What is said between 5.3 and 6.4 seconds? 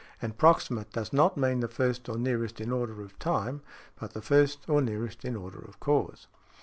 order of cause.